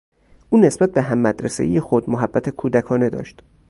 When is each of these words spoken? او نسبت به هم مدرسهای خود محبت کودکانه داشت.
او 0.49 0.57
نسبت 0.61 0.91
به 0.91 1.01
هم 1.01 1.17
مدرسهای 1.17 1.79
خود 1.79 2.09
محبت 2.09 2.49
کودکانه 2.49 3.09
داشت. 3.09 3.41